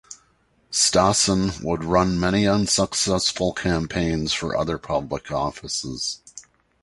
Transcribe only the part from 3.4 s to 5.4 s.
campaigns for other public